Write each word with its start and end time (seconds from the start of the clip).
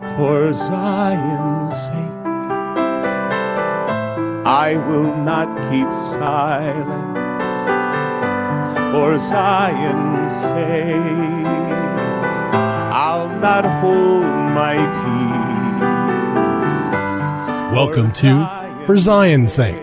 For 0.00 0.54
Zion's 0.54 1.74
sake, 1.88 2.24
I 4.46 4.72
will 4.88 5.14
not 5.14 5.48
keep 5.70 5.90
silent. 6.18 7.18
For 8.94 9.18
Zion's 9.18 10.32
sake, 10.40 11.46
I'll 12.94 13.28
not 13.40 13.66
hold 13.82 14.24
my 14.24 14.76
peace. 17.70 17.76
Welcome 17.76 18.12
to 18.14 18.84
For 18.86 18.96
Zion's 18.96 19.52
Sake. 19.52 19.82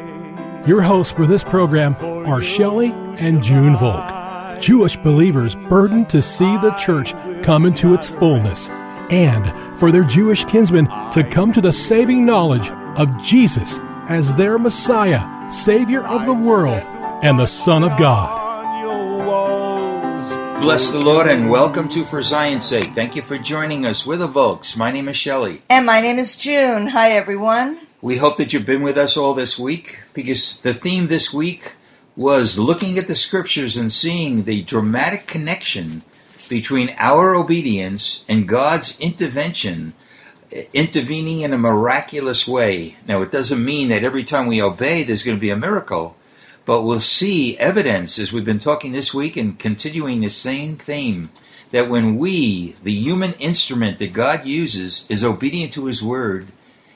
Your 0.65 0.81
hosts 0.81 1.13
for 1.13 1.27
this 1.27 1.43
program 1.43 1.95
are 2.25 2.41
Shelley 2.41 2.91
and 3.19 3.43
June 3.43 3.75
Volk, 3.75 4.59
Jewish 4.59 4.97
believers 4.97 5.55
burdened 5.69 6.09
to 6.09 6.23
see 6.23 6.57
the 6.57 6.71
church 6.71 7.13
come 7.43 7.67
into 7.67 7.93
its 7.93 8.09
fullness 8.09 8.67
and 9.09 9.79
for 9.79 9.91
their 9.91 10.03
Jewish 10.03 10.45
kinsmen 10.45 10.87
to 11.11 11.27
come 11.29 11.53
to 11.53 11.61
the 11.61 11.71
saving 11.71 12.25
knowledge 12.25 12.69
of 12.97 13.21
Jesus 13.21 13.79
as 14.09 14.35
their 14.35 14.57
Messiah, 14.57 15.51
Savior 15.51 16.05
of 16.05 16.25
the 16.25 16.33
world, 16.33 16.81
and 17.23 17.37
the 17.37 17.45
Son 17.45 17.83
of 17.83 17.97
God. 17.97 18.45
Bless 20.61 20.91
the 20.91 20.99
Lord 20.99 21.27
and 21.27 21.49
welcome 21.49 21.87
to 21.89 22.03
For 22.03 22.21
Zion's 22.23 22.65
Sake. 22.65 22.93
Thank 22.95 23.15
you 23.15 23.21
for 23.21 23.37
joining 23.37 23.85
us. 23.85 24.05
We're 24.05 24.17
the 24.17 24.27
Volks. 24.27 24.75
My 24.75 24.91
name 24.91 25.07
is 25.07 25.15
Shelley. 25.15 25.61
And 25.69 25.85
my 25.85 26.01
name 26.01 26.17
is 26.17 26.35
June. 26.35 26.87
Hi, 26.87 27.11
everyone. 27.11 27.79
We 28.01 28.17
hope 28.17 28.37
that 28.37 28.53
you've 28.53 28.65
been 28.65 28.81
with 28.81 28.97
us 28.97 29.17
all 29.17 29.33
this 29.33 29.59
week 29.59 30.03
because 30.13 30.59
the 30.61 30.73
theme 30.73 31.07
this 31.07 31.31
week 31.33 31.73
was 32.15 32.57
looking 32.57 32.97
at 32.97 33.07
the 33.07 33.15
scriptures 33.15 33.77
and 33.77 33.93
seeing 33.93 34.43
the 34.43 34.63
dramatic 34.63 35.27
connection 35.27 36.01
between 36.47 36.95
our 36.97 37.35
obedience 37.35 38.25
and 38.27 38.47
God's 38.47 38.99
intervention, 38.99 39.93
intervening 40.73 41.41
in 41.41 41.53
a 41.53 41.57
miraculous 41.57 42.47
way. 42.47 42.97
Now, 43.07 43.21
it 43.21 43.31
doesn't 43.31 43.63
mean 43.63 43.89
that 43.89 44.03
every 44.03 44.23
time 44.23 44.47
we 44.47 44.61
obey, 44.61 45.03
there's 45.03 45.23
going 45.23 45.37
to 45.37 45.41
be 45.41 45.49
a 45.49 45.57
miracle, 45.57 46.15
but 46.65 46.81
we'll 46.81 47.01
see 47.01 47.57
evidence 47.57 48.19
as 48.19 48.31
we've 48.31 48.45
been 48.45 48.59
talking 48.59 48.91
this 48.91 49.13
week 49.13 49.37
and 49.37 49.59
continuing 49.59 50.21
the 50.21 50.29
same 50.29 50.77
theme 50.77 51.29
that 51.71 51.89
when 51.89 52.17
we, 52.17 52.75
the 52.83 52.93
human 52.93 53.33
instrument 53.33 53.99
that 53.99 54.13
God 54.13 54.45
uses, 54.45 55.05
is 55.09 55.23
obedient 55.23 55.73
to 55.73 55.85
His 55.85 56.01
word, 56.01 56.47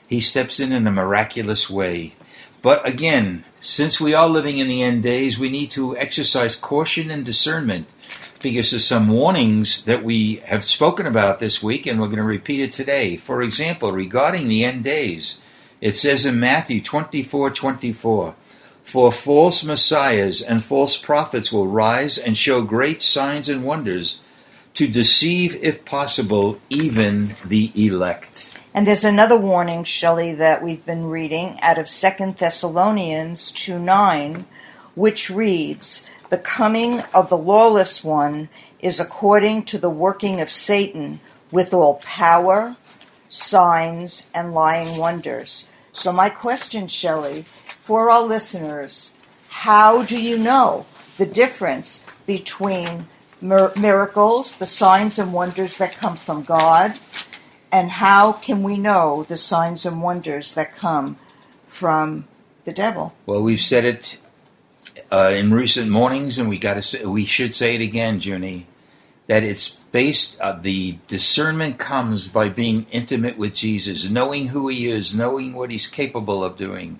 He 0.06 0.20
steps 0.20 0.60
in 0.60 0.72
in 0.72 0.86
a 0.86 0.92
miraculous 0.92 1.68
way. 1.68 2.14
But 2.62 2.86
again, 2.86 3.44
since 3.60 4.00
we 4.00 4.14
are 4.14 4.28
living 4.28 4.58
in 4.58 4.68
the 4.68 4.82
end 4.82 5.02
days, 5.02 5.38
we 5.38 5.50
need 5.50 5.70
to 5.72 5.96
exercise 5.96 6.56
caution 6.56 7.10
and 7.10 7.24
discernment 7.24 7.86
because 8.42 8.70
there's 8.70 8.86
some 8.86 9.08
warnings 9.08 9.84
that 9.84 10.04
we 10.04 10.36
have 10.44 10.64
spoken 10.64 11.06
about 11.06 11.38
this 11.38 11.62
week 11.62 11.86
and 11.86 12.00
we're 12.00 12.06
going 12.06 12.18
to 12.18 12.24
repeat 12.24 12.60
it 12.60 12.72
today. 12.72 13.16
For 13.16 13.42
example, 13.42 13.92
regarding 13.92 14.48
the 14.48 14.64
end 14.64 14.84
days, 14.84 15.40
it 15.80 15.96
says 15.96 16.26
in 16.26 16.38
Matthew 16.38 16.80
24 16.80 17.50
24, 17.50 18.34
For 18.84 19.12
false 19.12 19.64
messiahs 19.64 20.42
and 20.42 20.64
false 20.64 20.96
prophets 20.96 21.52
will 21.52 21.66
rise 21.66 22.18
and 22.18 22.36
show 22.36 22.62
great 22.62 23.02
signs 23.02 23.48
and 23.48 23.64
wonders 23.64 24.20
to 24.74 24.88
deceive, 24.88 25.56
if 25.62 25.84
possible, 25.84 26.58
even 26.70 27.34
the 27.44 27.72
elect. 27.74 28.58
And 28.74 28.86
there's 28.86 29.04
another 29.04 29.36
warning, 29.36 29.84
Shelley, 29.84 30.34
that 30.34 30.62
we've 30.62 30.84
been 30.86 31.06
reading 31.06 31.58
out 31.60 31.78
of 31.78 31.88
Second 31.88 32.38
Thessalonians 32.38 33.50
2 33.52 33.78
9, 33.78 34.46
which 34.94 35.28
reads, 35.28 36.06
The 36.32 36.38
coming 36.38 37.02
of 37.12 37.28
the 37.28 37.36
lawless 37.36 38.02
one 38.02 38.48
is 38.80 38.98
according 38.98 39.66
to 39.66 39.76
the 39.76 39.90
working 39.90 40.40
of 40.40 40.50
Satan 40.50 41.20
with 41.50 41.74
all 41.74 41.96
power, 41.96 42.76
signs, 43.28 44.30
and 44.32 44.54
lying 44.54 44.96
wonders. 44.96 45.68
So, 45.92 46.10
my 46.10 46.30
question, 46.30 46.88
Shelley, 46.88 47.44
for 47.78 48.08
our 48.08 48.22
listeners, 48.22 49.12
how 49.50 50.04
do 50.04 50.18
you 50.18 50.38
know 50.38 50.86
the 51.18 51.26
difference 51.26 52.02
between 52.24 53.08
mir- 53.42 53.72
miracles, 53.76 54.56
the 54.56 54.66
signs 54.66 55.18
and 55.18 55.34
wonders 55.34 55.76
that 55.76 55.98
come 55.98 56.16
from 56.16 56.44
God, 56.44 56.98
and 57.70 57.90
how 57.90 58.32
can 58.32 58.62
we 58.62 58.78
know 58.78 59.24
the 59.24 59.36
signs 59.36 59.84
and 59.84 60.00
wonders 60.00 60.54
that 60.54 60.78
come 60.78 61.18
from 61.68 62.26
the 62.64 62.72
devil? 62.72 63.12
Well, 63.26 63.42
we've 63.42 63.60
said 63.60 63.84
it 63.84 64.16
uh, 65.12 65.28
in 65.28 65.52
recent 65.52 65.90
mornings, 65.90 66.38
and 66.38 66.48
we 66.48 66.56
got 66.56 66.74
to 66.74 66.82
say, 66.82 67.04
we 67.04 67.26
should 67.26 67.54
say 67.54 67.74
it 67.74 67.82
again, 67.82 68.18
Junie, 68.18 68.66
that 69.26 69.42
it's 69.42 69.68
based. 69.68 70.40
Uh, 70.40 70.58
the 70.58 70.98
discernment 71.06 71.78
comes 71.78 72.28
by 72.28 72.48
being 72.48 72.86
intimate 72.90 73.36
with 73.36 73.54
Jesus, 73.54 74.08
knowing 74.08 74.48
who 74.48 74.68
He 74.68 74.88
is, 74.88 75.14
knowing 75.14 75.52
what 75.52 75.70
He's 75.70 75.86
capable 75.86 76.42
of 76.42 76.56
doing, 76.56 76.98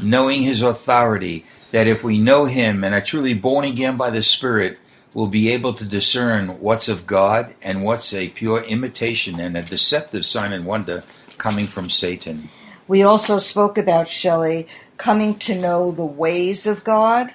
knowing 0.00 0.42
His 0.42 0.60
authority. 0.60 1.46
That 1.70 1.86
if 1.86 2.04
we 2.04 2.18
know 2.18 2.44
Him 2.44 2.84
and 2.84 2.94
are 2.94 3.00
truly 3.00 3.32
born 3.32 3.64
again 3.64 3.96
by 3.96 4.10
the 4.10 4.22
Spirit, 4.22 4.78
we'll 5.14 5.26
be 5.26 5.48
able 5.48 5.72
to 5.72 5.86
discern 5.86 6.60
what's 6.60 6.90
of 6.90 7.06
God 7.06 7.54
and 7.62 7.82
what's 7.82 8.12
a 8.12 8.28
pure 8.28 8.62
imitation 8.62 9.40
and 9.40 9.56
a 9.56 9.62
deceptive 9.62 10.26
sign 10.26 10.52
and 10.52 10.66
wonder 10.66 11.02
coming 11.38 11.64
from 11.64 11.88
Satan. 11.88 12.50
We 12.86 13.02
also 13.02 13.38
spoke 13.38 13.78
about, 13.78 14.06
Shelley, 14.06 14.68
coming 14.98 15.38
to 15.38 15.58
know 15.58 15.90
the 15.90 16.04
ways 16.04 16.66
of 16.66 16.84
God 16.84 17.32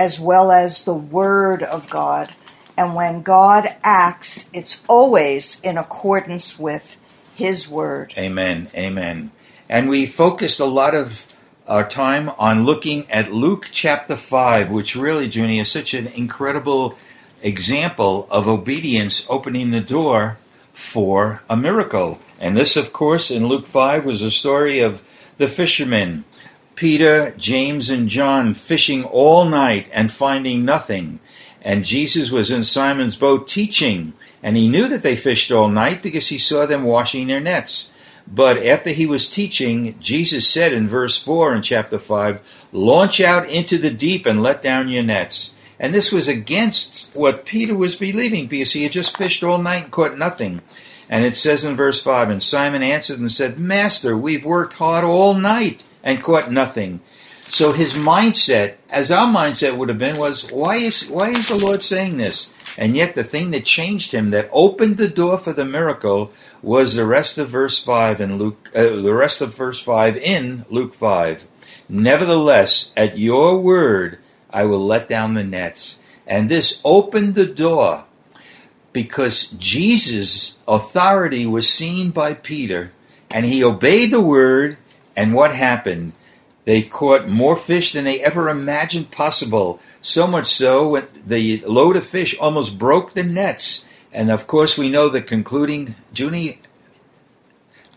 as 0.00 0.18
well 0.18 0.50
as 0.50 0.84
the 0.84 0.94
Word 0.94 1.62
of 1.62 1.90
God. 1.90 2.34
And 2.74 2.94
when 2.94 3.20
God 3.20 3.76
acts, 3.84 4.48
it's 4.54 4.80
always 4.88 5.60
in 5.60 5.76
accordance 5.76 6.58
with 6.58 6.96
His 7.34 7.68
Word. 7.68 8.14
Amen. 8.16 8.70
Amen. 8.74 9.30
And 9.68 9.90
we 9.90 10.06
focused 10.06 10.58
a 10.58 10.64
lot 10.64 10.94
of 10.94 11.26
our 11.66 11.86
time 11.86 12.30
on 12.38 12.64
looking 12.64 13.10
at 13.10 13.30
Luke 13.30 13.68
chapter 13.72 14.16
5, 14.16 14.70
which 14.70 14.96
really, 14.96 15.28
Junie, 15.28 15.60
is 15.60 15.70
such 15.70 15.92
an 15.92 16.06
incredible 16.06 16.96
example 17.42 18.26
of 18.30 18.48
obedience 18.48 19.26
opening 19.28 19.70
the 19.70 19.82
door 19.82 20.38
for 20.72 21.42
a 21.46 21.58
miracle. 21.58 22.18
And 22.38 22.56
this, 22.56 22.74
of 22.74 22.94
course, 22.94 23.30
in 23.30 23.48
Luke 23.48 23.66
5 23.66 24.06
was 24.06 24.22
a 24.22 24.30
story 24.30 24.80
of 24.80 25.02
the 25.36 25.46
fishermen, 25.46 26.24
Peter, 26.80 27.34
James, 27.36 27.90
and 27.90 28.08
John, 28.08 28.54
fishing 28.54 29.04
all 29.04 29.44
night 29.44 29.86
and 29.92 30.10
finding 30.10 30.64
nothing. 30.64 31.20
And 31.60 31.84
Jesus 31.84 32.30
was 32.30 32.50
in 32.50 32.64
Simon's 32.64 33.16
boat 33.16 33.46
teaching, 33.46 34.14
and 34.42 34.56
he 34.56 34.66
knew 34.66 34.88
that 34.88 35.02
they 35.02 35.14
fished 35.14 35.52
all 35.52 35.68
night 35.68 36.02
because 36.02 36.28
he 36.28 36.38
saw 36.38 36.64
them 36.64 36.84
washing 36.84 37.26
their 37.26 37.38
nets. 37.38 37.90
But 38.26 38.64
after 38.66 38.88
he 38.88 39.04
was 39.04 39.28
teaching, 39.28 39.94
Jesus 40.00 40.48
said 40.48 40.72
in 40.72 40.88
verse 40.88 41.22
4 41.22 41.54
in 41.54 41.60
chapter 41.60 41.98
5, 41.98 42.40
Launch 42.72 43.20
out 43.20 43.46
into 43.46 43.76
the 43.76 43.90
deep 43.90 44.24
and 44.24 44.42
let 44.42 44.62
down 44.62 44.88
your 44.88 45.02
nets. 45.02 45.56
And 45.78 45.92
this 45.92 46.10
was 46.10 46.28
against 46.28 47.14
what 47.14 47.44
Peter 47.44 47.74
was 47.74 47.94
believing 47.94 48.46
because 48.46 48.72
he 48.72 48.84
had 48.84 48.92
just 48.92 49.18
fished 49.18 49.44
all 49.44 49.58
night 49.58 49.82
and 49.84 49.92
caught 49.92 50.16
nothing. 50.16 50.62
And 51.10 51.26
it 51.26 51.36
says 51.36 51.62
in 51.62 51.76
verse 51.76 52.02
5 52.02 52.30
And 52.30 52.42
Simon 52.42 52.82
answered 52.82 53.20
and 53.20 53.30
said, 53.30 53.58
Master, 53.58 54.16
we've 54.16 54.46
worked 54.46 54.72
hard 54.72 55.04
all 55.04 55.34
night 55.34 55.84
and 56.02 56.22
caught 56.22 56.50
nothing. 56.50 57.00
So 57.48 57.72
his 57.72 57.94
mindset, 57.94 58.74
as 58.88 59.10
our 59.10 59.26
mindset 59.26 59.76
would 59.76 59.88
have 59.88 59.98
been, 59.98 60.16
was, 60.16 60.50
why 60.52 60.76
is, 60.76 61.08
why 61.08 61.30
is 61.30 61.48
the 61.48 61.56
Lord 61.56 61.82
saying 61.82 62.16
this? 62.16 62.52
And 62.78 62.94
yet 62.94 63.14
the 63.14 63.24
thing 63.24 63.50
that 63.50 63.64
changed 63.64 64.12
him, 64.12 64.30
that 64.30 64.48
opened 64.52 64.96
the 64.96 65.08
door 65.08 65.36
for 65.36 65.52
the 65.52 65.64
miracle, 65.64 66.32
was 66.62 66.94
the 66.94 67.06
rest 67.06 67.38
of 67.38 67.48
verse 67.48 67.82
5 67.82 68.20
in 68.20 68.38
Luke, 68.38 68.70
uh, 68.74 68.82
the 68.82 69.14
rest 69.14 69.40
of 69.40 69.54
verse 69.54 69.80
5 69.80 70.16
in 70.16 70.64
Luke 70.70 70.94
5. 70.94 71.44
Nevertheless, 71.88 72.92
at 72.96 73.18
your 73.18 73.58
word, 73.58 74.18
I 74.48 74.64
will 74.64 74.86
let 74.86 75.08
down 75.08 75.34
the 75.34 75.44
nets. 75.44 76.00
And 76.26 76.48
this 76.48 76.80
opened 76.84 77.34
the 77.34 77.46
door 77.46 78.04
because 78.92 79.50
Jesus' 79.52 80.58
authority 80.68 81.46
was 81.46 81.68
seen 81.68 82.10
by 82.10 82.34
Peter 82.34 82.92
and 83.32 83.46
he 83.46 83.64
obeyed 83.64 84.10
the 84.10 84.20
word. 84.20 84.76
And 85.16 85.34
what 85.34 85.54
happened? 85.54 86.12
They 86.64 86.82
caught 86.82 87.28
more 87.28 87.56
fish 87.56 87.92
than 87.92 88.04
they 88.04 88.20
ever 88.20 88.48
imagined 88.48 89.10
possible. 89.10 89.80
So 90.02 90.26
much 90.26 90.46
so, 90.46 90.94
that 90.94 91.28
the 91.28 91.62
load 91.66 91.96
of 91.96 92.06
fish 92.06 92.36
almost 92.38 92.78
broke 92.78 93.14
the 93.14 93.24
nets. 93.24 93.88
And 94.12 94.30
of 94.30 94.46
course, 94.46 94.76
we 94.76 94.88
know 94.88 95.08
the 95.08 95.22
concluding, 95.22 95.94
Junie, 96.14 96.60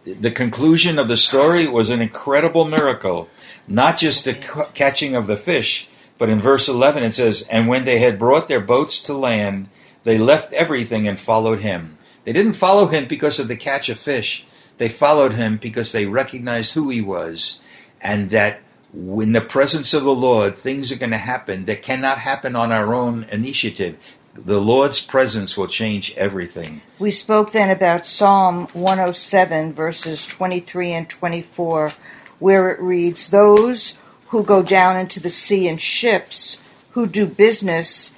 the 0.06 0.32
conclusion 0.32 1.00
of 1.00 1.08
the 1.08 1.18
story 1.18 1.68
was 1.68 1.90
an 1.90 2.02
incredible 2.02 2.66
miracle. 2.66 3.30
Not 3.68 3.98
just 3.98 4.26
the 4.26 4.34
c- 4.34 4.72
catching 4.74 5.16
of 5.16 5.28
the 5.28 5.38
fish, 5.38 5.88
but 6.18 6.30
in 6.30 6.42
verse 6.42 6.68
11 6.68 7.04
it 7.04 7.14
says, 7.14 7.48
And 7.50 7.68
when 7.68 7.86
they 7.86 8.00
had 8.00 8.20
brought 8.20 8.48
their 8.48 8.60
boats 8.60 9.00
to 9.02 9.14
land, 9.14 9.70
they 10.04 10.18
left 10.18 10.52
everything 10.54 11.08
and 11.08 11.20
followed 11.20 11.60
him. 11.60 11.98
They 12.26 12.34
didn't 12.34 12.54
follow 12.54 12.88
him 12.88 13.06
because 13.06 13.40
of 13.40 13.48
the 13.48 13.56
catch 13.56 13.90
of 13.90 14.00
fish. 14.00 14.46
They 14.84 14.90
followed 14.90 15.36
him 15.36 15.56
because 15.56 15.94
they 15.94 16.08
recognized 16.08 16.74
who 16.74 16.90
he 16.90 17.00
was 17.00 17.62
and 18.02 18.32
that 18.32 18.60
in 18.94 19.32
the 19.32 19.40
presence 19.40 19.94
of 19.94 20.04
the 20.04 20.14
Lord, 20.14 20.58
things 20.58 20.92
are 20.92 20.98
going 20.98 21.12
to 21.12 21.18
happen 21.18 21.64
that 21.68 21.82
cannot 21.82 22.18
happen 22.18 22.54
on 22.58 22.74
our 22.74 22.94
own 22.94 23.24
initiative. 23.32 23.98
The 24.36 24.60
Lord's 24.60 25.00
presence 25.00 25.56
will 25.56 25.70
change 25.70 26.14
everything. 26.18 26.82
We 27.00 27.12
spoke 27.12 27.54
then 27.54 27.72
about 27.72 28.08
Psalm 28.08 28.68
107, 28.74 29.72
verses 29.72 30.28
23 30.28 30.92
and 30.92 31.10
24, 31.10 31.94
where 32.40 32.70
it 32.70 32.82
reads, 32.82 33.30
Those 33.30 34.00
who 34.32 34.44
go 34.44 34.62
down 34.62 34.98
into 34.98 35.22
the 35.22 35.30
sea 35.30 35.70
in 35.70 35.78
ships, 35.78 36.60
who 36.90 37.08
do 37.08 37.26
business 37.26 38.18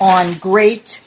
on 0.00 0.38
great 0.38 1.04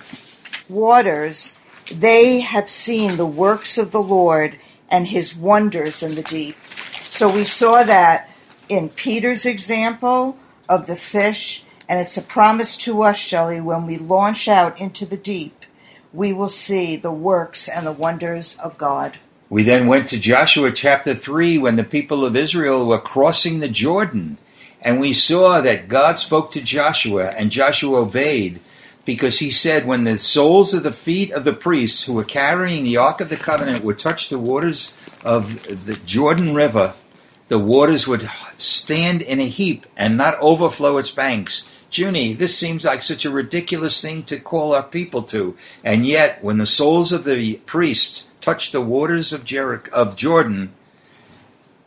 waters, 0.69 1.57
they 1.91 2.41
have 2.41 2.69
seen 2.69 3.17
the 3.17 3.25
works 3.25 3.79
of 3.79 3.89
the 3.89 4.03
Lord 4.03 4.59
and 4.89 5.07
his 5.07 5.35
wonders 5.35 6.03
in 6.03 6.15
the 6.15 6.23
deep. 6.23 6.57
So 7.03 7.31
we 7.31 7.45
saw 7.45 7.83
that 7.83 8.29
in 8.67 8.89
Peter's 8.89 9.45
example 9.45 10.37
of 10.67 10.87
the 10.87 10.95
fish, 10.95 11.63
and 11.87 11.99
it's 11.99 12.17
a 12.17 12.21
promise 12.21 12.77
to 12.77 13.01
us, 13.03 13.17
Shelley, 13.17 13.59
when 13.59 13.85
we 13.85 13.97
launch 13.97 14.47
out 14.47 14.79
into 14.79 15.05
the 15.05 15.17
deep, 15.17 15.65
we 16.13 16.33
will 16.33 16.49
see 16.49 16.95
the 16.95 17.11
works 17.11 17.67
and 17.67 17.85
the 17.85 17.91
wonders 17.91 18.57
of 18.59 18.77
God. 18.77 19.17
We 19.49 19.63
then 19.63 19.87
went 19.87 20.09
to 20.09 20.19
Joshua 20.19 20.71
chapter 20.71 21.15
3 21.15 21.57
when 21.57 21.75
the 21.75 21.83
people 21.83 22.23
of 22.25 22.35
Israel 22.35 22.85
were 22.85 22.99
crossing 22.99 23.59
the 23.59 23.69
Jordan. 23.69 24.37
And 24.81 24.99
we 24.99 25.13
saw 25.13 25.61
that 25.61 25.89
God 25.89 26.19
spoke 26.19 26.51
to 26.51 26.61
Joshua, 26.61 27.29
and 27.29 27.51
Joshua 27.51 28.01
obeyed 28.01 28.59
because 29.09 29.39
he 29.39 29.49
said, 29.49 29.87
When 29.87 30.03
the 30.03 30.19
soles 30.19 30.75
of 30.75 30.83
the 30.83 30.91
feet 30.91 31.31
of 31.31 31.43
the 31.43 31.51
priests 31.51 32.03
who 32.03 32.13
were 32.13 32.23
carrying 32.23 32.83
the 32.83 32.97
Ark 32.97 33.21
of 33.21 33.29
the 33.29 33.37
Covenant 33.37 33.83
would 33.83 33.97
touch 33.97 34.29
the 34.29 34.37
waters 34.37 34.93
of 35.23 35.63
the 35.87 35.95
Jordan 36.05 36.53
River, 36.53 36.93
the 37.47 37.57
waters 37.57 38.07
would 38.07 38.29
stand 38.59 39.23
in 39.23 39.39
a 39.39 39.47
heap 39.47 39.87
and 39.97 40.15
not 40.15 40.39
overflow 40.39 40.99
its 40.99 41.09
banks. 41.09 41.67
Junie, 41.91 42.33
this 42.33 42.55
seems 42.55 42.85
like 42.85 43.01
such 43.01 43.25
a 43.25 43.31
ridiculous 43.31 43.99
thing 43.99 44.21
to 44.25 44.39
call 44.39 44.75
our 44.75 44.83
people 44.83 45.23
to. 45.23 45.57
And 45.83 46.05
yet, 46.05 46.43
when 46.43 46.59
the 46.59 46.67
soles 46.67 47.11
of 47.11 47.23
the 47.23 47.55
priests 47.65 48.27
touched 48.41 48.73
the 48.73 48.79
waters 48.79 49.33
of, 49.33 49.43
Jericho, 49.43 49.89
of 49.91 50.17
Jordan, 50.17 50.71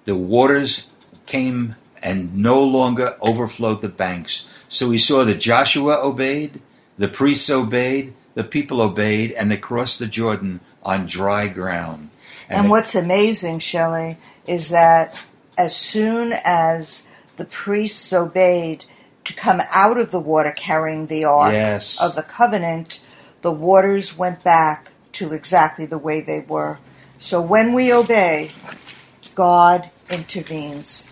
the 0.06 0.16
waters 0.16 0.88
came 1.26 1.76
and 2.02 2.34
no 2.34 2.60
longer 2.60 3.16
overflowed 3.22 3.80
the 3.80 3.88
banks. 3.88 4.48
So 4.68 4.88
we 4.88 4.98
saw 4.98 5.22
that 5.22 5.36
Joshua 5.36 6.04
obeyed, 6.04 6.60
the 7.02 7.08
priests 7.08 7.50
obeyed, 7.50 8.14
the 8.36 8.44
people 8.44 8.80
obeyed, 8.80 9.32
and 9.32 9.50
they 9.50 9.56
crossed 9.56 9.98
the 9.98 10.06
Jordan 10.06 10.60
on 10.84 11.04
dry 11.04 11.48
ground. 11.48 12.10
And, 12.48 12.70
what's 12.70 12.94
amazing, 12.94 13.58
Shelley, 13.58 14.18
is 14.46 14.68
that 14.68 15.20
as 15.58 15.74
soon 15.74 16.32
as 16.44 17.08
the 17.38 17.44
priests 17.44 18.12
obeyed 18.12 18.84
to 19.24 19.34
come 19.34 19.60
out 19.72 19.98
of 19.98 20.12
the 20.12 20.20
water 20.20 20.52
carrying 20.52 21.08
the 21.08 21.24
ark 21.24 21.52
Yes. 21.52 22.00
of 22.00 22.14
the 22.14 22.22
covenant, 22.22 23.04
the 23.40 23.50
waters 23.50 24.16
went 24.16 24.44
back 24.44 24.92
to 25.14 25.32
exactly 25.32 25.86
the 25.86 25.98
way 25.98 26.20
they 26.20 26.38
were. 26.38 26.78
So 27.18 27.42
when 27.42 27.72
we 27.72 27.92
obey, 27.92 28.52
God 29.34 29.90
intervenes. 30.08 31.08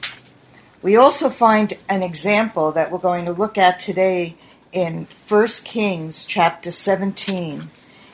We 0.82 0.94
also 0.94 1.30
find 1.30 1.76
an 1.88 2.04
example 2.04 2.70
that 2.70 2.92
we're 2.92 2.98
going 2.98 3.24
to 3.24 3.32
look 3.32 3.58
at 3.58 3.80
today 3.80 4.36
in 4.72 5.06
1 5.28 5.46
Kings 5.64 6.24
chapter 6.24 6.70
17. 6.70 7.70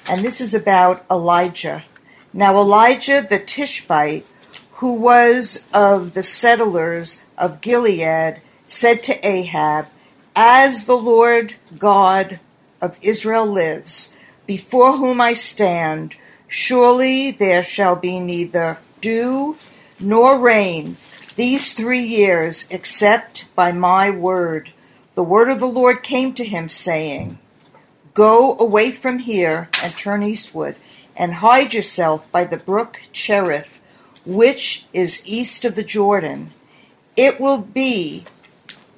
And 0.09 0.23
this 0.23 0.41
is 0.41 0.55
about 0.55 1.05
Elijah. 1.11 1.85
Now, 2.33 2.57
Elijah 2.59 3.27
the 3.29 3.39
Tishbite, 3.39 4.27
who 4.75 4.93
was 4.93 5.67
of 5.73 6.15
the 6.15 6.23
settlers 6.23 7.23
of 7.37 7.61
Gilead, 7.61 8.41
said 8.67 9.03
to 9.05 9.27
Ahab, 9.27 9.87
As 10.35 10.85
the 10.85 10.97
Lord 10.97 11.55
God 11.79 12.41
of 12.81 12.99
Israel 13.03 13.47
lives, 13.47 14.15
before 14.47 14.97
whom 14.97 15.21
I 15.21 15.33
stand, 15.33 16.17
surely 16.47 17.31
there 17.31 17.63
shall 17.63 17.97
be 17.97 18.21
neither 18.21 18.79
dew 19.01 19.57
nor 19.99 20.39
rain 20.39 20.97
these 21.37 21.75
three 21.75 22.05
years 22.07 22.67
except 22.71 23.47
by 23.55 23.73
my 23.73 24.11
word. 24.11 24.73
The 25.17 25.25
word 25.25 25.49
of 25.49 25.61
the 25.61 25.67
Lord 25.67 26.03
came 26.03 26.35
to 26.35 26.45
him, 26.45 26.69
saying, 26.69 27.39
Go 28.13 28.59
away 28.59 28.91
from 28.91 29.21
here 29.21 29.71
and 29.83 29.97
turn 29.97 30.23
eastward, 30.23 30.77
and 31.17 31.37
hide 31.37 31.73
yourself 31.73 32.31
by 32.31 32.45
the 32.45 32.59
brook 32.59 33.01
Cherith, 33.15 33.81
which 34.27 34.85
is 34.93 35.23
east 35.25 35.65
of 35.65 35.75
the 35.75 35.83
Jordan. 35.83 36.53
It 37.17 37.41
will 37.41 37.57
be 37.57 38.27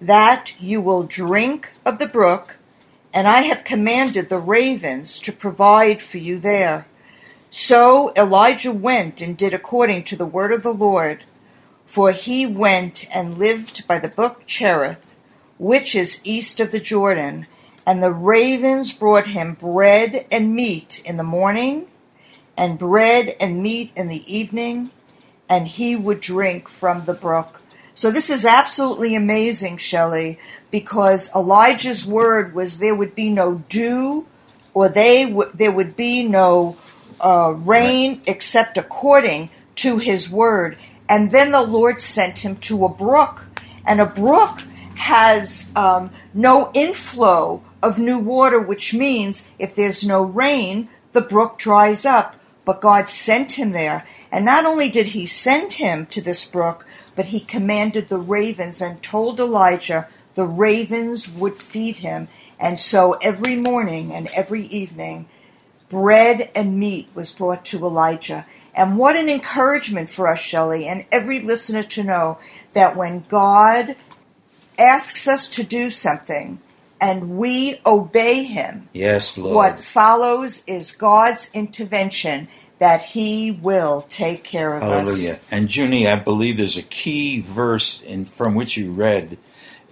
that 0.01 0.61
you 0.61 0.81
will 0.81 1.05
drink 1.05 1.71
of 1.85 2.01
the 2.01 2.09
brook, 2.09 2.57
and 3.15 3.29
I 3.29 3.43
have 3.43 3.63
commanded 3.63 4.29
the 4.29 4.41
ravens 4.41 5.21
to 5.21 5.33
provide 5.33 6.03
for 6.03 6.19
you 6.19 6.41
there. 6.41 6.89
So 7.49 8.13
Elijah 8.17 8.73
went 8.73 9.21
and 9.21 9.37
did 9.37 9.55
according 9.55 10.03
to 10.05 10.17
the 10.17 10.27
word 10.27 10.51
of 10.51 10.65
the 10.65 10.75
Lord, 10.75 11.23
for 11.87 12.11
he 12.11 12.45
went 12.45 13.07
and 13.15 13.39
lived 13.39 13.87
by 13.87 14.01
the 14.01 14.09
brook 14.09 14.43
Cherith, 14.47 15.08
which 15.59 15.95
is 15.95 16.21
east 16.25 16.61
of 16.61 16.71
the 16.71 16.81
Jordan, 16.81 17.47
and 17.85 18.03
the 18.03 18.13
ravens 18.13 18.93
brought 18.93 19.29
him 19.29 19.55
bread 19.55 20.27
and 20.31 20.55
meat 20.55 21.03
in 21.05 21.17
the 21.17 21.23
morning, 21.23 21.87
and 22.57 22.79
bread 22.79 23.37
and 23.41 23.63
meat 23.63 23.93
in 23.97 24.09
the 24.09 24.33
evening, 24.33 24.91
and 25.49 25.69
he 25.69 25.97
would 25.97 26.21
drink 26.21 26.69
from 26.69 27.05
the 27.05 27.15
brook. 27.15 27.61
So 27.95 28.11
this 28.11 28.31
is 28.31 28.45
absolutely 28.45 29.15
amazing, 29.15 29.79
Shelley, 29.79 30.39
because 30.71 31.35
Elijah's 31.35 32.07
word 32.07 32.55
was 32.55 32.79
there 32.79 32.95
would 32.95 33.15
be 33.15 33.31
no 33.31 33.65
dew, 33.69 34.27
or 34.75 34.89
they 34.89 35.25
w- 35.25 35.51
there 35.53 35.73
would 35.73 35.97
be 35.97 36.23
no 36.23 36.77
uh, 37.21 37.55
rain 37.57 38.23
except 38.27 38.79
according 38.79 39.51
to 39.77 39.99
his 39.99 40.31
word. 40.31 40.77
And 41.09 41.31
then 41.31 41.53
the 41.53 41.63
Lord 41.63 42.01
sent 42.01 42.41
him 42.41 42.57
to 42.57 42.85
a 42.85 42.89
brook, 42.89 43.47
and 43.85 44.01
a 44.01 44.07
brook 44.07 44.63
has 44.99 45.73
um, 45.75 46.11
no 46.35 46.71
inflow 46.75 47.63
of 47.83 47.99
new 47.99 48.19
water, 48.19 48.61
which 48.61 48.93
means 48.93 49.51
if 49.59 49.75
there's 49.75 50.07
no 50.07 50.23
rain, 50.23 50.89
the 51.13 51.21
brook 51.21 51.59
dries 51.59 52.05
up. 52.05 52.37
But 52.65 52.83
God 52.83 53.09
sent 53.09 53.53
him 53.53 53.71
there. 53.71 54.07
And 54.31 54.45
not 54.45 54.67
only 54.67 54.91
did 54.91 55.09
he 55.09 55.25
send 55.25 55.75
him 55.75 56.05
to 56.07 56.21
this 56.21 56.45
brook, 56.45 56.85
but 57.17 57.27
he 57.27 57.41
commanded 57.41 58.09
the 58.09 58.19
ravens 58.19 58.83
and 58.83 59.03
told 59.03 59.41
Elijah 59.41 60.07
the 60.35 60.45
ravens 60.45 61.33
would 61.33 61.63
feed 61.63 61.99
him. 61.99 62.29
And 62.61 62.79
so 62.79 63.15
every 63.23 63.57
morning 63.57 64.13
and 64.13 64.29
every 64.35 64.67
evening, 64.67 65.29
bread 65.89 66.51
and 66.55 66.79
meat 66.79 67.09
was 67.15 67.33
brought 67.33 67.65
to 67.67 67.87
Elijah. 67.87 68.45
And 68.75 68.99
what 68.99 69.17
an 69.17 69.29
encouragement 69.29 70.11
for 70.11 70.29
us, 70.29 70.39
Shelley, 70.39 70.87
and 70.87 71.07
every 71.11 71.41
listener 71.41 71.83
to 71.83 72.05
know 72.05 72.39
that 72.75 72.97
when 72.97 73.25
God 73.29 73.97
asks 74.79 75.27
us 75.29 75.49
to 75.49 75.63
do 75.63 75.91
something 75.91 76.61
and 77.01 77.37
we 77.39 77.81
obey 77.87 78.45
him, 78.45 78.89
Yes, 78.93 79.39
Lord. 79.39 79.55
what 79.55 79.81
follows 79.81 80.65
is 80.67 80.93
God's 80.93 81.51
intervention 81.55 82.47
that 82.79 83.03
he 83.03 83.51
will 83.51 84.07
take 84.09 84.45
care 84.45 84.77
of 84.77 84.83
us. 84.83 85.09
Hallelujah. 85.09 85.41
And 85.51 85.75
Junie, 85.75 86.07
I 86.09 86.17
believe 86.17 86.57
there's 86.57 86.77
a 86.77 86.83
key 86.83 87.41
verse 87.41 88.03
in 88.03 88.25
from 88.25 88.55
which 88.55 88.77
you 88.77 88.93
read, 88.93 89.39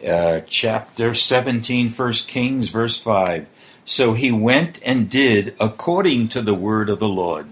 uh, 0.07 0.41
chapter 0.49 1.15
17, 1.15 1.91
1 1.91 2.13
Kings, 2.29 2.69
verse 2.69 3.01
5. 3.01 3.47
So 3.85 4.15
he 4.15 4.33
went 4.33 4.81
and 4.85 5.09
did 5.11 5.55
according 5.61 6.29
to 6.31 6.43
the 6.43 6.55
word 6.55 6.89
of 6.89 6.99
the 6.99 7.09
Lord. 7.09 7.49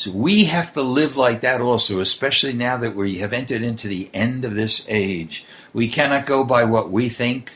So 0.00 0.12
we 0.12 0.46
have 0.46 0.72
to 0.72 0.82
live 0.82 1.18
like 1.18 1.42
that 1.42 1.60
also, 1.60 2.00
especially 2.00 2.54
now 2.54 2.78
that 2.78 2.96
we 2.96 3.18
have 3.18 3.34
entered 3.34 3.60
into 3.60 3.86
the 3.86 4.08
end 4.14 4.46
of 4.46 4.54
this 4.54 4.86
age. 4.88 5.44
We 5.74 5.88
cannot 5.88 6.24
go 6.24 6.42
by 6.42 6.64
what 6.64 6.90
we 6.90 7.10
think. 7.10 7.52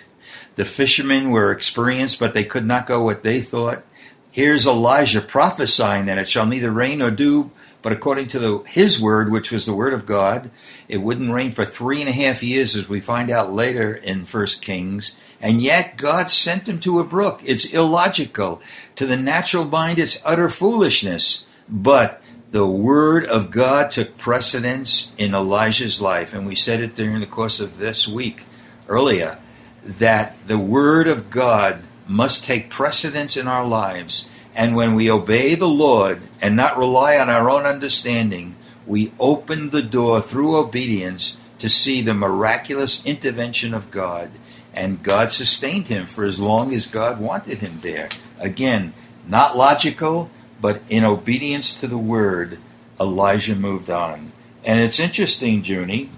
The 0.56 0.66
fishermen 0.66 1.30
were 1.30 1.52
experienced, 1.52 2.20
but 2.20 2.34
they 2.34 2.44
could 2.44 2.66
not 2.66 2.86
go 2.86 3.02
what 3.02 3.22
they 3.22 3.40
thought. 3.40 3.82
Here's 4.30 4.66
Elijah 4.66 5.22
prophesying 5.22 6.04
that 6.04 6.18
it 6.18 6.28
shall 6.28 6.44
neither 6.44 6.70
rain 6.70 6.98
nor 6.98 7.10
dew, 7.10 7.50
but 7.80 7.92
according 7.92 8.28
to 8.28 8.38
the, 8.38 8.58
his 8.64 9.00
word, 9.00 9.32
which 9.32 9.50
was 9.50 9.64
the 9.64 9.74
word 9.74 9.94
of 9.94 10.04
God, 10.04 10.50
it 10.86 10.98
wouldn't 10.98 11.32
rain 11.32 11.52
for 11.52 11.64
three 11.64 12.02
and 12.02 12.10
a 12.10 12.12
half 12.12 12.42
years, 12.42 12.76
as 12.76 12.90
we 12.90 13.00
find 13.00 13.30
out 13.30 13.54
later 13.54 13.94
in 13.94 14.26
First 14.26 14.60
Kings. 14.60 15.16
And 15.40 15.62
yet 15.62 15.96
God 15.96 16.30
sent 16.30 16.68
him 16.68 16.78
to 16.80 17.00
a 17.00 17.04
brook. 17.04 17.40
It's 17.42 17.72
illogical. 17.72 18.60
To 18.96 19.06
the 19.06 19.16
natural 19.16 19.64
mind, 19.64 19.98
it's 19.98 20.20
utter 20.26 20.50
foolishness. 20.50 21.46
But 21.66 22.20
the 22.54 22.64
word 22.64 23.24
of 23.24 23.50
God 23.50 23.90
took 23.90 24.16
precedence 24.16 25.10
in 25.18 25.34
Elijah's 25.34 26.00
life. 26.00 26.32
And 26.32 26.46
we 26.46 26.54
said 26.54 26.80
it 26.80 26.94
during 26.94 27.18
the 27.18 27.26
course 27.26 27.58
of 27.58 27.78
this 27.78 28.06
week 28.06 28.46
earlier 28.86 29.40
that 29.82 30.36
the 30.46 30.56
word 30.56 31.08
of 31.08 31.30
God 31.30 31.82
must 32.06 32.44
take 32.44 32.70
precedence 32.70 33.36
in 33.36 33.48
our 33.48 33.66
lives. 33.66 34.30
And 34.54 34.76
when 34.76 34.94
we 34.94 35.10
obey 35.10 35.56
the 35.56 35.66
Lord 35.66 36.22
and 36.40 36.54
not 36.54 36.78
rely 36.78 37.18
on 37.18 37.28
our 37.28 37.50
own 37.50 37.66
understanding, 37.66 38.54
we 38.86 39.12
open 39.18 39.70
the 39.70 39.82
door 39.82 40.22
through 40.22 40.56
obedience 40.56 41.38
to 41.58 41.68
see 41.68 42.02
the 42.02 42.14
miraculous 42.14 43.04
intervention 43.04 43.74
of 43.74 43.90
God. 43.90 44.30
And 44.72 45.02
God 45.02 45.32
sustained 45.32 45.88
him 45.88 46.06
for 46.06 46.22
as 46.22 46.38
long 46.38 46.72
as 46.72 46.86
God 46.86 47.18
wanted 47.18 47.58
him 47.58 47.80
there. 47.80 48.08
Again, 48.38 48.94
not 49.26 49.56
logical, 49.56 50.30
but 50.64 50.80
in 50.88 51.04
obedience 51.04 51.78
to 51.78 51.86
the 51.86 51.98
word, 51.98 52.56
Elijah 52.98 53.54
moved 53.54 53.90
on. 53.90 54.32
And 54.64 54.80
it's 54.80 54.98
interesting, 54.98 55.62
Junie. 55.62 56.08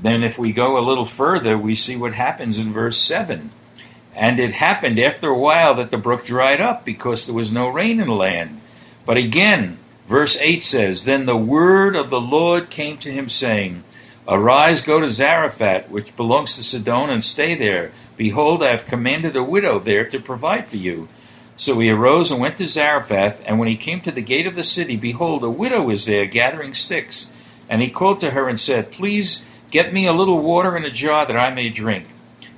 Then, 0.00 0.22
if 0.22 0.38
we 0.38 0.52
go 0.52 0.78
a 0.78 0.86
little 0.86 1.04
further, 1.04 1.58
we 1.58 1.74
see 1.74 1.96
what 1.96 2.12
happens 2.12 2.60
in 2.60 2.72
verse 2.72 2.96
7. 2.98 3.50
And 4.14 4.38
it 4.38 4.52
happened 4.52 5.00
after 5.00 5.26
a 5.26 5.36
while 5.36 5.74
that 5.74 5.90
the 5.90 5.98
brook 5.98 6.24
dried 6.24 6.60
up 6.60 6.84
because 6.84 7.26
there 7.26 7.34
was 7.34 7.52
no 7.52 7.66
rain 7.66 7.98
in 7.98 8.06
the 8.06 8.12
land. 8.12 8.60
But 9.04 9.16
again, 9.16 9.78
verse 10.06 10.38
8 10.40 10.62
says, 10.62 11.04
Then 11.04 11.26
the 11.26 11.36
word 11.36 11.96
of 11.96 12.08
the 12.08 12.20
Lord 12.20 12.70
came 12.70 12.98
to 12.98 13.10
him, 13.10 13.28
saying, 13.28 13.82
Arise, 14.28 14.80
go 14.80 15.00
to 15.00 15.10
Zarephath, 15.10 15.90
which 15.90 16.14
belongs 16.16 16.54
to 16.54 16.62
Sidon, 16.62 17.10
and 17.10 17.24
stay 17.24 17.56
there. 17.56 17.90
Behold, 18.16 18.62
I 18.62 18.70
have 18.70 18.86
commanded 18.86 19.34
a 19.34 19.42
widow 19.42 19.80
there 19.80 20.08
to 20.08 20.20
provide 20.20 20.68
for 20.68 20.76
you. 20.76 21.08
So 21.58 21.80
he 21.80 21.90
arose 21.90 22.30
and 22.30 22.40
went 22.40 22.56
to 22.58 22.68
Zarephath, 22.68 23.42
and 23.44 23.58
when 23.58 23.66
he 23.66 23.76
came 23.76 24.00
to 24.02 24.12
the 24.12 24.22
gate 24.22 24.46
of 24.46 24.54
the 24.54 24.62
city, 24.62 24.96
behold, 24.96 25.42
a 25.42 25.50
widow 25.50 25.82
was 25.82 26.06
there 26.06 26.24
gathering 26.24 26.72
sticks. 26.72 27.32
And 27.68 27.82
he 27.82 27.90
called 27.90 28.20
to 28.20 28.30
her 28.30 28.48
and 28.48 28.60
said, 28.60 28.92
Please 28.92 29.44
get 29.72 29.92
me 29.92 30.06
a 30.06 30.12
little 30.12 30.40
water 30.40 30.76
in 30.76 30.84
a 30.84 30.90
jar 30.90 31.26
that 31.26 31.36
I 31.36 31.52
may 31.52 31.68
drink. 31.68 32.06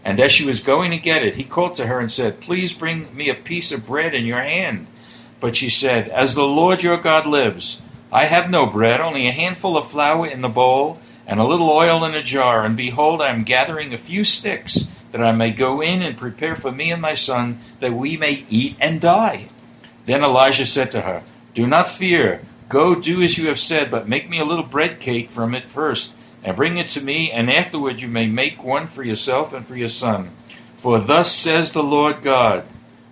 And 0.04 0.20
as 0.20 0.32
she 0.32 0.44
was 0.44 0.62
going 0.62 0.90
to 0.90 0.98
get 0.98 1.22
it, 1.22 1.36
he 1.36 1.44
called 1.44 1.76
to 1.76 1.86
her 1.86 1.98
and 1.98 2.12
said, 2.12 2.42
Please 2.42 2.74
bring 2.74 3.16
me 3.16 3.30
a 3.30 3.34
piece 3.34 3.72
of 3.72 3.86
bread 3.86 4.14
in 4.14 4.26
your 4.26 4.42
hand. 4.42 4.86
But 5.40 5.56
she 5.56 5.70
said, 5.70 6.08
As 6.08 6.34
the 6.34 6.46
Lord 6.46 6.82
your 6.82 6.98
God 6.98 7.26
lives, 7.26 7.80
I 8.12 8.26
have 8.26 8.50
no 8.50 8.66
bread, 8.66 9.00
only 9.00 9.26
a 9.26 9.32
handful 9.32 9.78
of 9.78 9.90
flour 9.90 10.26
in 10.26 10.42
the 10.42 10.48
bowl, 10.50 11.00
and 11.26 11.40
a 11.40 11.44
little 11.44 11.70
oil 11.70 12.04
in 12.04 12.14
a 12.14 12.22
jar. 12.22 12.66
And 12.66 12.76
behold, 12.76 13.22
I 13.22 13.32
am 13.32 13.44
gathering 13.44 13.94
a 13.94 13.98
few 13.98 14.26
sticks 14.26 14.90
that 15.12 15.22
I 15.22 15.32
may 15.32 15.52
go 15.52 15.80
in 15.80 16.02
and 16.02 16.16
prepare 16.16 16.56
for 16.56 16.70
me 16.70 16.90
and 16.92 17.02
my 17.02 17.14
son, 17.14 17.60
that 17.80 17.92
we 17.92 18.16
may 18.16 18.44
eat 18.48 18.76
and 18.80 19.00
die. 19.00 19.48
Then 20.06 20.22
Elijah 20.22 20.66
said 20.66 20.92
to 20.92 21.02
her, 21.02 21.22
Do 21.54 21.66
not 21.66 21.88
fear. 21.88 22.42
Go 22.68 22.94
do 22.94 23.22
as 23.22 23.36
you 23.36 23.48
have 23.48 23.60
said, 23.60 23.90
but 23.90 24.08
make 24.08 24.30
me 24.30 24.38
a 24.38 24.44
little 24.44 24.64
bread 24.64 25.00
cake 25.00 25.30
from 25.30 25.54
it 25.54 25.68
first, 25.68 26.14
and 26.44 26.56
bring 26.56 26.78
it 26.78 26.88
to 26.90 27.00
me, 27.00 27.30
and 27.30 27.50
afterward 27.50 28.00
you 28.00 28.08
may 28.08 28.26
make 28.26 28.62
one 28.62 28.86
for 28.86 29.02
yourself 29.02 29.52
and 29.52 29.66
for 29.66 29.76
your 29.76 29.88
son. 29.88 30.30
For 30.78 30.98
thus 30.98 31.34
says 31.34 31.72
the 31.72 31.82
Lord 31.82 32.22
God 32.22 32.64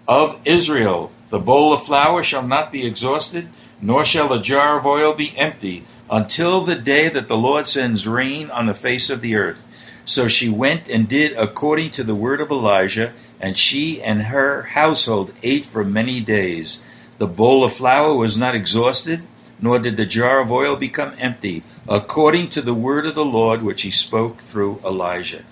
of 0.06 0.40
Israel 0.44 1.12
The 1.30 1.38
bowl 1.38 1.72
of 1.74 1.82
flour 1.82 2.24
shall 2.24 2.46
not 2.46 2.72
be 2.72 2.86
exhausted, 2.86 3.48
nor 3.82 4.04
shall 4.04 4.28
the 4.28 4.38
jar 4.38 4.78
of 4.78 4.86
oil 4.86 5.14
be 5.14 5.36
empty, 5.36 5.84
until 6.10 6.62
the 6.64 6.76
day 6.76 7.08
that 7.10 7.28
the 7.28 7.36
Lord 7.36 7.68
sends 7.68 8.08
rain 8.08 8.50
on 8.50 8.66
the 8.66 8.74
face 8.74 9.10
of 9.10 9.20
the 9.20 9.34
earth. 9.34 9.62
So 10.08 10.26
she 10.26 10.48
went 10.48 10.88
and 10.88 11.06
did 11.06 11.36
according 11.36 11.90
to 11.90 12.02
the 12.02 12.14
word 12.14 12.40
of 12.40 12.50
Elijah, 12.50 13.12
and 13.38 13.58
she 13.58 14.02
and 14.02 14.22
her 14.22 14.62
household 14.62 15.34
ate 15.42 15.66
for 15.66 15.84
many 15.84 16.22
days. 16.22 16.82
The 17.18 17.26
bowl 17.26 17.62
of 17.62 17.74
flour 17.74 18.14
was 18.14 18.38
not 18.38 18.54
exhausted, 18.54 19.22
nor 19.60 19.78
did 19.78 19.98
the 19.98 20.06
jar 20.06 20.40
of 20.40 20.50
oil 20.50 20.76
become 20.76 21.12
empty, 21.18 21.62
according 21.86 22.48
to 22.52 22.62
the 22.62 22.72
word 22.72 23.04
of 23.04 23.14
the 23.14 23.24
Lord 23.24 23.62
which 23.62 23.82
he 23.82 23.90
spoke 23.90 24.38
through 24.38 24.80
Elijah. 24.82 25.44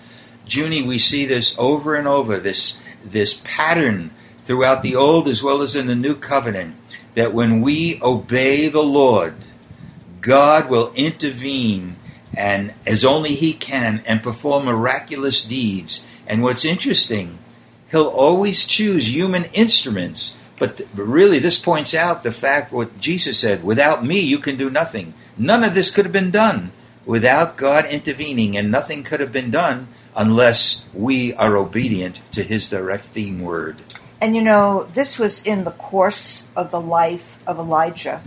Junie, 0.47 0.81
we 0.81 0.97
see 0.97 1.27
this 1.27 1.55
over 1.59 1.93
and 1.93 2.07
over, 2.07 2.39
this, 2.39 2.81
this 3.05 3.39
pattern 3.43 4.09
throughout 4.47 4.81
the 4.81 4.95
Old 4.95 5.27
as 5.27 5.43
well 5.43 5.61
as 5.61 5.75
in 5.75 5.85
the 5.85 5.93
New 5.93 6.15
Covenant, 6.15 6.75
that 7.13 7.31
when 7.31 7.61
we 7.61 8.01
obey 8.01 8.69
the 8.69 8.81
Lord, 8.81 9.35
God 10.19 10.67
will 10.67 10.91
intervene 10.95 11.97
and 12.37 12.71
as 12.85 13.03
only 13.03 13.33
he 13.33 13.51
can 13.51 14.03
and 14.05 14.21
perform 14.21 14.65
miraculous 14.65 15.43
deeds. 15.43 16.05
And 16.27 16.43
what's 16.43 16.65
interesting, 16.65 17.39
he'll 17.89 18.07
always 18.07 18.67
choose 18.67 19.11
human 19.11 19.45
instruments. 19.53 20.37
But 20.59 20.81
really, 20.93 21.39
this 21.39 21.59
points 21.59 21.95
out 21.95 22.21
the 22.21 22.31
fact 22.31 22.71
what 22.71 23.01
Jesus 23.01 23.39
said 23.39 23.63
without 23.63 24.05
me, 24.05 24.19
you 24.19 24.37
can 24.37 24.55
do 24.55 24.69
nothing. 24.69 25.15
None 25.35 25.63
of 25.63 25.73
this 25.73 25.89
could 25.89 26.05
have 26.05 26.13
been 26.13 26.31
done 26.31 26.71
without 27.07 27.57
God 27.57 27.85
intervening, 27.85 28.55
and 28.55 28.69
nothing 28.69 29.03
could 29.03 29.19
have 29.19 29.31
been 29.31 29.49
done 29.49 29.87
unless 30.15 30.85
we 30.93 31.33
are 31.33 31.57
obedient 31.57 32.19
to 32.33 32.43
his 32.43 32.69
directing 32.69 33.43
word. 33.43 33.77
And 34.21 34.35
you 34.35 34.43
know, 34.43 34.87
this 34.93 35.17
was 35.17 35.43
in 35.43 35.63
the 35.63 35.71
course 35.71 36.49
of 36.55 36.69
the 36.69 36.81
life 36.81 37.43
of 37.47 37.57
Elijah. 37.57 38.21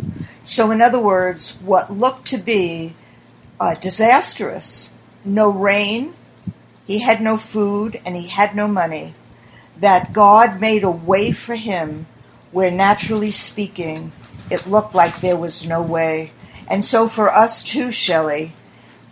So, 0.45 0.71
in 0.73 0.83
other 0.83 1.01
words, 1.01 1.59
what 1.63 1.93
looked 1.93 2.27
to 2.29 2.39
be 2.39 2.95
uh, 3.61 3.75
disastrous. 3.75 4.93
No 5.25 5.51
rain, 5.51 6.15
he 6.87 7.01
had 7.01 7.21
no 7.21 7.37
food, 7.37 8.01
and 8.05 8.17
he 8.17 8.29
had 8.29 8.57
no 8.57 8.67
money. 8.67 9.15
That 9.79 10.13
God 10.13 10.61
made 10.61 10.83
a 10.83 10.91
way 10.91 11.33
for 11.33 11.55
him 11.55 12.07
where, 12.51 12.71
naturally 12.71 13.31
speaking, 13.31 14.13
it 14.51 14.67
looked 14.67 14.95
like 14.95 15.21
there 15.21 15.37
was 15.37 15.67
no 15.67 15.81
way. 15.83 16.33
And 16.67 16.85
so, 16.85 17.07
for 17.09 17.33
us 17.33 17.63
too, 17.63 17.91
Shelley, 17.91 18.55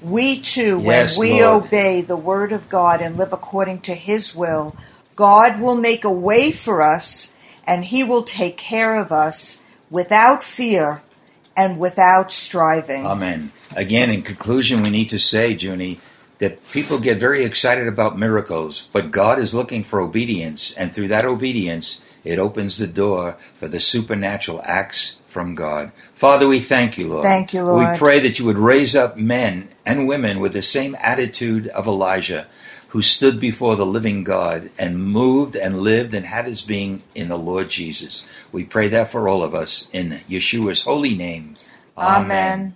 we 0.02 0.40
too, 0.40 0.81
Yes, 0.83 1.17
when 1.19 1.28
we 1.28 1.43
Lord. 1.43 1.64
obey 1.64 2.00
the 2.02 2.17
word 2.17 2.52
of 2.52 2.69
God 2.69 3.00
and 3.00 3.17
live 3.17 3.33
according 3.33 3.81
to 3.83 3.95
his 3.95 4.35
will, 4.35 4.75
God 5.17 5.61
will 5.61 5.75
make 5.75 6.05
a 6.05 6.11
way 6.11 6.50
for 6.52 6.83
us 6.83 7.35
and 7.67 7.85
he 7.85 8.02
will 8.05 8.23
take 8.23 8.57
care 8.57 8.97
of 8.97 9.11
us 9.12 9.64
without 9.90 10.45
fear 10.45 11.02
and 11.59 11.77
without 11.77 12.33
striving. 12.33 13.05
Amen. 13.05 13.50
Again, 13.75 14.11
in 14.11 14.23
conclusion, 14.23 14.81
we 14.81 14.91
need 14.91 15.11
to 15.11 15.19
say, 15.19 15.50
Junie, 15.50 15.99
that 16.38 16.65
people 16.71 17.00
get 17.00 17.19
very 17.19 17.45
excited 17.45 17.88
about 17.88 18.17
miracles, 18.17 18.88
but 18.93 19.11
God 19.11 19.41
is 19.41 19.55
looking 19.55 19.83
for 19.83 20.00
obedience, 20.00 20.73
and 20.75 20.95
through 20.95 21.09
that 21.09 21.25
obedience, 21.25 22.00
it 22.23 22.38
opens 22.38 22.79
the 22.79 22.87
door 22.87 23.37
for 23.55 23.67
the 23.67 23.81
supernatural 23.81 24.61
acts 24.65 25.19
from 25.27 25.57
God. 25.57 25.91
Father, 26.15 26.47
we 26.47 26.61
thank 26.61 26.97
you, 26.97 27.09
Lord. 27.09 27.25
Thank 27.25 27.53
you, 27.53 27.65
Lord. 27.65 27.93
We 27.93 27.99
pray 27.99 28.21
that 28.21 28.38
you 28.38 28.45
would 28.45 28.57
raise 28.57 28.95
up 28.95 29.17
men 29.17 29.69
and 29.85 30.07
women 30.07 30.38
with 30.38 30.53
the 30.53 30.62
same 30.62 30.97
attitude 31.00 31.67
of 31.69 31.88
Elijah, 31.88 32.47
who 32.88 33.02
stood 33.02 33.38
before 33.38 33.76
the 33.76 33.87
living 33.87 34.25
God 34.25 34.71
and 34.78 35.02
moved 35.02 35.54
and 35.57 35.80
lived 35.80 36.14
and 36.14 36.26
had 36.26 36.47
his 36.47 36.62
being 36.62 37.02
in 37.14 37.28
the 37.28 37.37
Lord 37.37 37.68
Jesus. 37.68 38.26
We 38.50 38.64
pray 38.64 38.88
that 38.88 39.11
for 39.11 39.28
all 39.28 39.42
of 39.42 39.54
us 39.54 39.88
in 39.92 40.21
Yeshua's 40.28 40.83
holy 40.83 41.14
name. 41.14 41.57
Amen. 41.97 42.75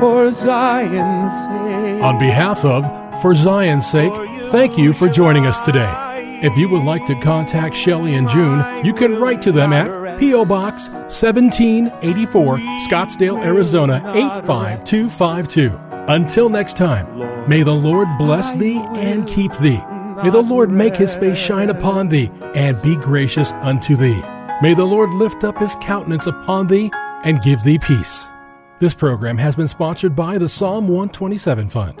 For 0.00 0.32
Zion's 0.32 1.32
sake. 1.46 2.02
On 2.02 2.18
behalf 2.18 2.64
of 2.64 2.84
For 3.22 3.34
Zion's 3.34 3.90
Sake, 3.90 4.12
thank 4.50 4.76
you 4.76 4.92
for 4.92 5.08
joining 5.08 5.46
us 5.46 5.58
today. 5.60 6.14
If 6.42 6.56
you 6.58 6.68
would 6.68 6.82
like 6.82 7.06
to 7.06 7.18
contact 7.20 7.76
Shelley 7.76 8.14
and 8.14 8.28
June, 8.28 8.84
you 8.84 8.92
can 8.92 9.18
write 9.18 9.40
to 9.42 9.52
them 9.52 9.72
at 9.72 10.18
P.O. 10.18 10.44
Box 10.44 10.88
1784, 10.88 12.58
Scottsdale, 12.58 13.42
Arizona 13.42 14.02
85252. 14.14 15.72
Until 16.06 16.50
next 16.50 16.76
time, 16.76 17.23
may 17.48 17.62
the 17.62 17.74
Lord 17.74 18.08
bless 18.18 18.52
thee 18.54 18.78
and 18.94 19.26
keep 19.26 19.52
thee. 19.54 19.82
May 20.22 20.30
the 20.30 20.42
Lord 20.42 20.70
make 20.70 20.96
his 20.96 21.14
face 21.14 21.38
shine 21.38 21.70
upon 21.70 22.08
thee 22.08 22.30
and 22.54 22.80
be 22.82 22.96
gracious 22.96 23.52
unto 23.52 23.96
thee. 23.96 24.22
May 24.62 24.74
the 24.74 24.84
Lord 24.84 25.10
lift 25.10 25.44
up 25.44 25.58
his 25.58 25.76
countenance 25.80 26.26
upon 26.26 26.68
thee 26.68 26.90
and 27.24 27.42
give 27.42 27.62
thee 27.62 27.78
peace. 27.78 28.26
This 28.80 28.94
program 28.94 29.38
has 29.38 29.56
been 29.56 29.68
sponsored 29.68 30.14
by 30.14 30.38
the 30.38 30.48
Psalm 30.48 30.88
127 30.88 31.68
Fund. 31.68 32.00